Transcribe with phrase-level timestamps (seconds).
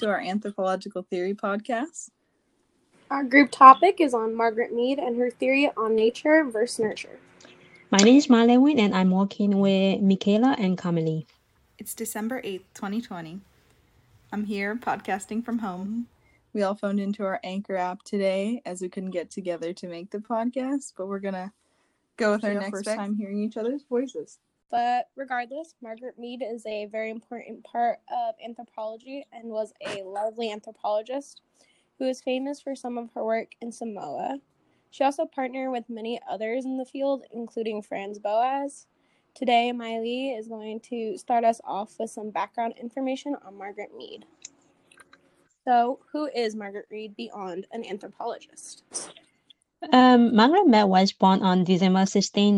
[0.00, 2.08] to our Anthropological Theory podcast.
[3.10, 7.18] Our group topic is on Margaret Mead and her theory on nature versus nurture.
[7.90, 11.26] My name is Marlene and I'm working with Michaela and Kamali.
[11.78, 13.40] It's December 8th, 2020.
[14.32, 16.06] I'm here podcasting from home.
[16.54, 20.10] We all phoned into our Anchor app today as we couldn't get together to make
[20.10, 21.52] the podcast, but we're going to
[22.16, 24.38] go with our next first time hearing each other's voices.
[24.70, 30.50] But regardless, Margaret Mead is a very important part of anthropology and was a lovely
[30.52, 31.42] anthropologist
[31.98, 34.38] who is famous for some of her work in Samoa.
[34.90, 38.86] She also partnered with many others in the field, including Franz Boas.
[39.34, 44.24] Today, Miley is going to start us off with some background information on Margaret Mead.
[45.64, 48.82] So, who is Margaret Mead beyond an anthropologist?
[49.92, 52.56] Um, Margaret Mead was born on December 16,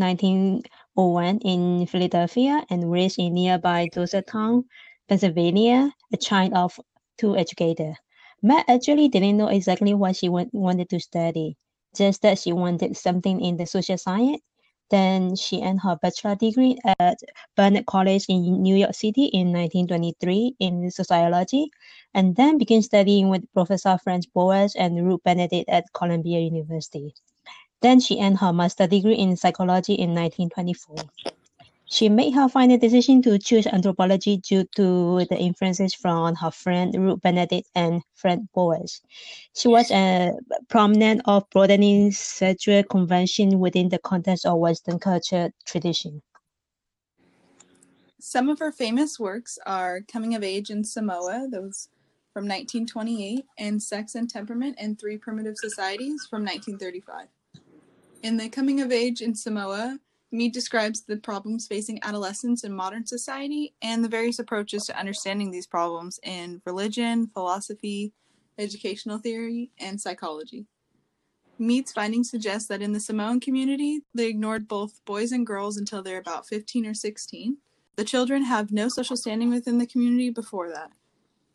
[0.94, 4.64] 1901 in Philadelphia and raised in nearby Doylestown,
[5.08, 6.78] Pennsylvania, a child of
[7.18, 7.96] two educators.
[8.42, 11.56] Mead actually didn't know exactly what she want, wanted to study,
[11.96, 14.42] just that she wanted something in the social science.
[14.90, 17.18] Then she earned her bachelor degree at
[17.56, 21.70] Barnard College in New York City in 1923 in sociology,
[22.12, 27.14] and then began studying with Professor Franz Boas and Ruth Benedict at Columbia University.
[27.82, 30.96] Then she earned her master's degree in psychology in 1924.
[31.86, 36.94] She made her final decision to choose anthropology due to the influences from her friend
[36.96, 39.02] Ruth Benedict and Franz Boas.
[39.54, 40.32] She was a
[40.68, 46.22] prominent of broadening sexual convention within the context of Western culture tradition.
[48.20, 51.88] Some of her famous works are Coming of Age in Samoa, those
[52.32, 57.26] from 1928, and Sex and Temperament in Three Primitive Societies from 1935.
[58.22, 59.98] In the Coming of Age in Samoa,
[60.30, 65.50] Mead describes the problems facing adolescents in modern society and the various approaches to understanding
[65.50, 68.12] these problems in religion, philosophy,
[68.58, 70.66] educational theory, and psychology.
[71.58, 76.00] Mead's findings suggest that in the Samoan community, they ignored both boys and girls until
[76.00, 77.56] they're about 15 or 16.
[77.96, 80.92] The children have no social standing within the community before that.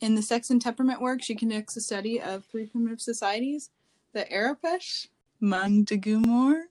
[0.01, 3.69] In the Sex and Temperament work, she conducts a study of three primitive societies
[4.13, 5.07] the Arapesh,
[5.41, 6.63] Mundugumor,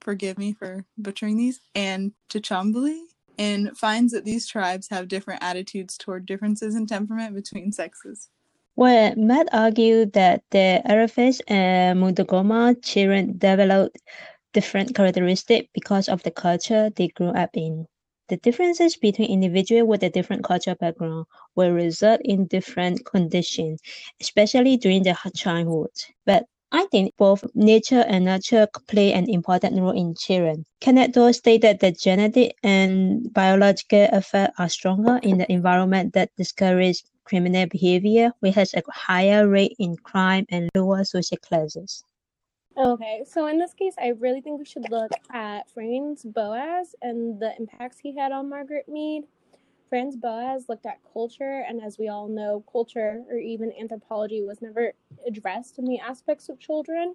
[0.00, 3.02] forgive me for butchering these, and Chachambali,
[3.38, 8.28] and finds that these tribes have different attitudes toward differences in temperament between sexes.
[8.76, 13.98] Well, Matt argued that the Arafish and Mundagoma children developed
[14.52, 17.86] different characteristics because of the culture they grew up in.
[18.28, 23.80] The differences between individuals with a different cultural background will result in different conditions,
[24.20, 25.90] especially during their childhood.
[26.24, 30.64] But I think both nature and nurture play an important role in children.
[30.80, 37.04] Kenneth Doe stated that genetic and biological effects are stronger in the environment that discourages
[37.22, 42.02] criminal behavior, which has a higher rate in crime and lower social classes.
[42.76, 47.38] Okay, so in this case, I really think we should look at Franz Boas and
[47.38, 49.28] the impacts he had on Margaret Mead.
[49.94, 54.60] Franz Boas looked at culture, and as we all know, culture or even anthropology was
[54.60, 54.92] never
[55.24, 57.14] addressed in the aspects of children.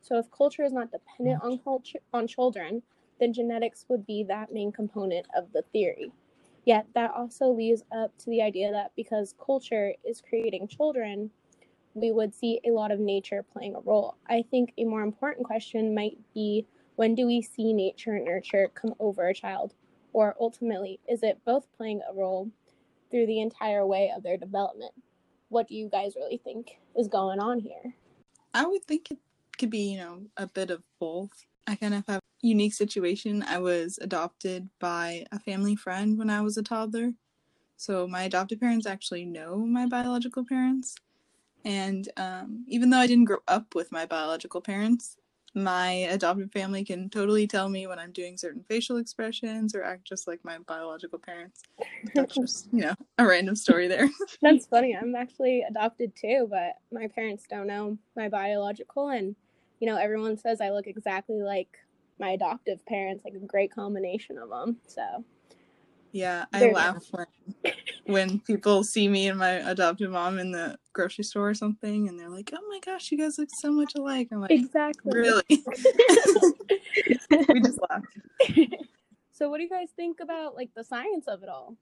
[0.00, 2.82] So, if culture is not dependent on culture on children,
[3.20, 6.10] then genetics would be that main component of the theory.
[6.64, 11.30] Yet, that also leads up to the idea that because culture is creating children,
[11.92, 14.16] we would see a lot of nature playing a role.
[14.26, 18.70] I think a more important question might be when do we see nature and nurture
[18.74, 19.74] come over a child?
[20.16, 22.50] Or ultimately, is it both playing a role
[23.10, 24.92] through the entire way of their development?
[25.50, 27.94] What do you guys really think is going on here?
[28.54, 29.18] I would think it
[29.58, 31.44] could be, you know, a bit of both.
[31.66, 33.42] I kind of have a unique situation.
[33.42, 37.12] I was adopted by a family friend when I was a toddler.
[37.76, 40.96] So my adoptive parents actually know my biological parents.
[41.62, 45.18] And um, even though I didn't grow up with my biological parents,
[45.56, 50.04] my adopted family can totally tell me when I'm doing certain facial expressions or act
[50.04, 51.62] just like my biological parents.
[52.14, 54.10] That's just, you know, a random story there.
[54.42, 54.94] That's funny.
[54.94, 59.08] I'm actually adopted too, but my parents don't know my biological.
[59.08, 59.34] And,
[59.80, 61.70] you know, everyone says I look exactly like
[62.20, 64.76] my adoptive parents, like a great combination of them.
[64.86, 65.24] So
[66.12, 67.26] yeah, I laugh when
[68.06, 72.18] when people see me and my adopted mom in the grocery store or something, and
[72.18, 75.12] they're like, "Oh my gosh, you guys look so much alike." I'm like, exactly.
[75.12, 75.42] Really?
[75.48, 75.56] we
[77.60, 78.02] just laugh.
[79.32, 81.76] So, what do you guys think about like the science of it all?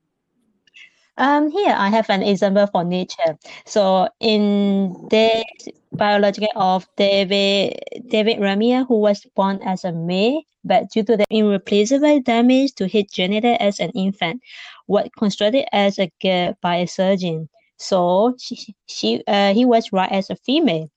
[1.17, 3.39] Um, here I have an example for nature.
[3.67, 5.45] So in the
[5.93, 11.25] biology of David David Reimer, who was born as a male, but due to the
[11.31, 14.41] irreplaceable damage to his genital as an infant,
[14.87, 17.49] was constructed as a girl by a surgeon.
[17.77, 20.89] so she, she uh, he was right as a female.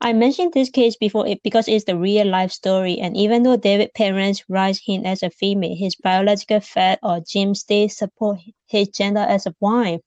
[0.00, 3.90] I mentioned this case before because it's the real life story, and even though David's
[3.96, 9.26] parents raised him as a female, his biological fact or genes still support his gender
[9.28, 10.00] as a wife.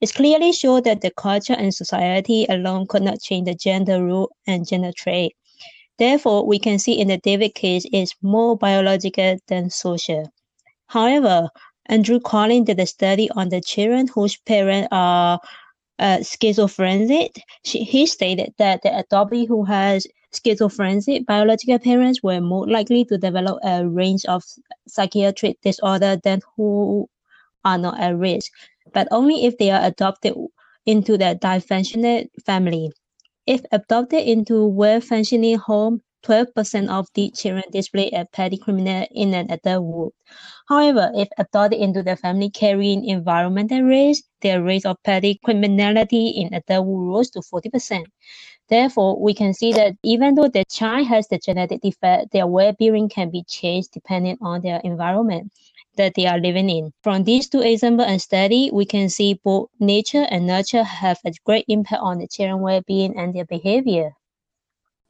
[0.00, 4.30] It clearly shows that the culture and society alone could not change the gender rule
[4.48, 5.36] and gender trait.
[5.98, 10.30] Therefore, we can see in the David case is more biological than social.
[10.88, 11.48] However,
[11.86, 15.40] Andrew Collins did a study on the children whose parents are
[15.98, 17.40] uh, schizophrenic.
[17.64, 23.16] She, he stated that the adoptee who has schizophrenic biological parents were more likely to
[23.16, 24.42] develop a range of
[24.86, 27.08] psychiatric disorder than who
[27.64, 28.50] are not at risk,
[28.92, 30.34] but only if they are adopted
[30.84, 32.92] into the dysfunctional family.
[33.46, 39.50] If adopted into well-functioning home, 12% of the children display a petty criminal in an
[39.50, 40.12] adulthood.
[40.68, 46.52] However, if adopted into the family carrying environmental risk, their rate of petty criminality in
[46.54, 48.06] adulthood rose to 40%.
[48.68, 53.08] Therefore, we can see that even though the child has the genetic defect, their well-being
[53.08, 55.52] can be changed depending on their environment
[55.96, 56.92] that they are living in.
[57.02, 61.32] From these two examples and study, we can see both nature and nurture have a
[61.44, 64.14] great impact on the children's well-being and their behavior.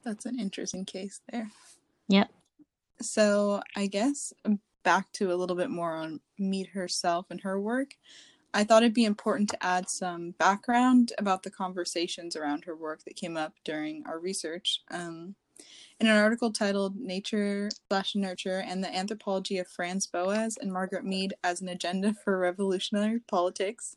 [0.05, 1.50] That's an interesting case there.
[2.09, 2.31] Yep.
[3.00, 4.33] So I guess
[4.85, 7.94] back to a little bit more on Mead herself and her work.
[8.55, 13.05] I thought it'd be important to add some background about the conversations around her work
[13.05, 14.81] that came up during our research.
[14.91, 15.35] Um,
[15.99, 21.05] in an article titled Nature slash Nurture and the Anthropology of Franz Boas and Margaret
[21.05, 23.97] Mead as an Agenda for Revolutionary Politics,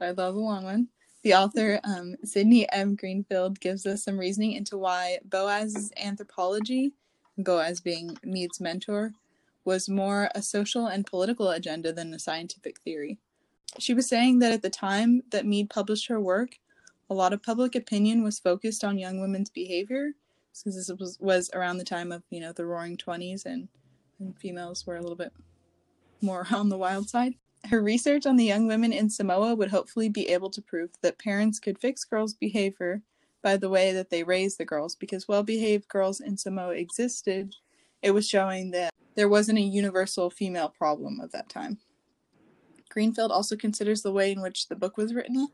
[0.00, 0.88] I love the long one,
[1.22, 2.94] the author um, Sydney M.
[2.94, 6.94] Greenfield gives us some reasoning into why Boas's anthropology,
[7.36, 9.12] Boas being Mead's mentor,
[9.66, 13.18] was more a social and political agenda than a scientific theory.
[13.78, 16.58] She was saying that at the time that Mead published her work,
[17.10, 20.12] a lot of public opinion was focused on young women's behavior,
[20.52, 23.68] since this was, was around the time of you know the Roaring Twenties, and,
[24.18, 25.32] and females were a little bit
[26.20, 27.34] more on the wild side.
[27.68, 31.18] Her research on the young women in Samoa would hopefully be able to prove that
[31.18, 33.02] parents could fix girls' behavior
[33.42, 37.54] by the way that they raised the girls, because well behaved girls in Samoa existed.
[38.02, 41.78] It was showing that there wasn't a universal female problem of that time.
[42.88, 45.48] Greenfield also considers the way in which the book was written.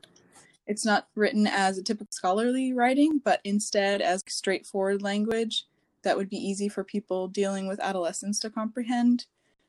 [0.67, 5.65] It's not written as a typical scholarly writing, but instead as straightforward language
[6.03, 9.25] that would be easy for people dealing with adolescence to comprehend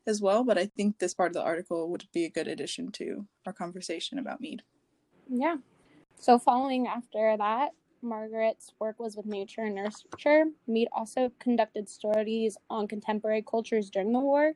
[0.06, 2.90] as well, but I think this part of the article would be a good addition
[2.92, 4.62] to our conversation about Mead.
[5.28, 5.56] Yeah.
[6.18, 7.70] So following after that,
[8.02, 10.44] Margaret's work was with nature and nurture.
[10.66, 14.54] Mead also conducted studies on contemporary cultures during the war,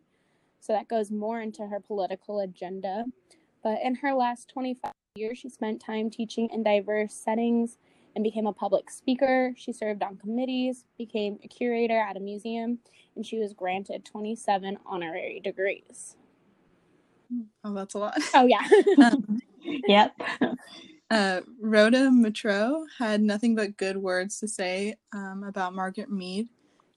[0.61, 3.05] so that goes more into her political agenda.
[3.62, 7.76] But in her last 25 years, she spent time teaching in diverse settings
[8.14, 9.53] and became a public speaker.
[9.59, 12.79] She served on committees, became a curator at a museum,
[13.14, 16.17] and she was granted 27 honorary degrees.
[17.62, 18.19] Oh, that's a lot.
[18.35, 18.67] Oh, yeah.
[19.05, 19.38] um,
[19.87, 20.12] Yep.
[21.11, 26.48] uh, Rhoda Métraux had nothing but good words to say um, about Margaret Mead.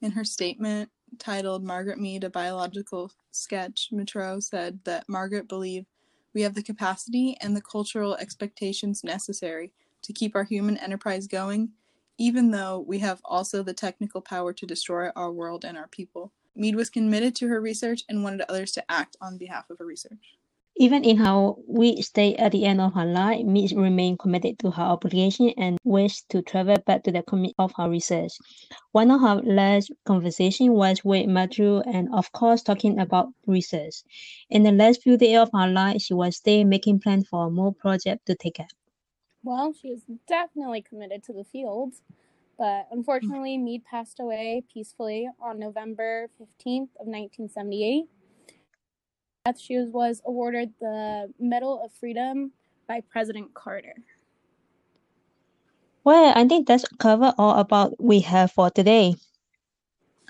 [0.01, 0.89] In her statement
[1.19, 5.87] titled Margaret Mead, a Biological Sketch, Métraux said that Margaret believed
[6.35, 11.69] we have the capacity and the cultural expectations necessary to keep our human enterprise going,
[12.17, 16.33] even though we have also the technical power to destroy our world and our people.
[16.55, 19.85] Mead was committed to her research and wanted others to act on behalf of her
[19.85, 20.37] research.
[20.77, 24.71] Even in how we stay at the end of her life, Mead remained committed to
[24.71, 28.33] her obligation and wished to travel back to the commit of her research.
[28.91, 34.03] One of her last conversation was with Matthew and of course talking about research.
[34.49, 37.73] In the last few days of her life, she was still making plans for more
[37.73, 38.67] projects to take up.
[39.43, 41.93] Well, she was definitely committed to the field,
[42.57, 48.09] but unfortunately, Mead passed away peacefully on November 15th of 1978.
[49.53, 52.51] She was awarded the Medal of Freedom
[52.87, 53.93] by President Carter.
[56.03, 59.15] Well, I think that's cover all about we have for today.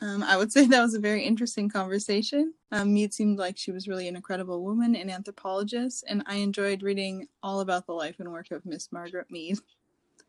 [0.02, 2.54] Um, I would say that was a very interesting conversation.
[2.74, 6.84] Um, Mead seemed like she was really an incredible woman and anthropologist, and I enjoyed
[6.84, 9.60] reading all about the life and work of Miss Margaret Mead.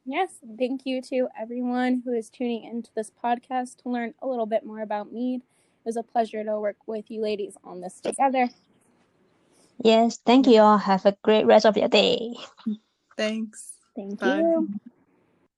[0.05, 4.47] Yes, thank you to everyone who is tuning into this podcast to learn a little
[4.47, 5.41] bit more about Mead.
[5.41, 8.49] It was a pleasure to work with you ladies on this together.
[9.79, 10.79] Yes, thank you all.
[10.79, 12.35] Have a great rest of your day.
[13.17, 13.73] Thanks.
[13.97, 14.41] Thank Bye.
[14.41, 14.69] you.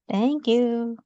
[0.08, 0.98] Thank you.